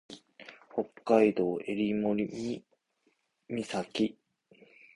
[0.73, 2.63] 北海道襟裳
[3.93, 4.17] 岬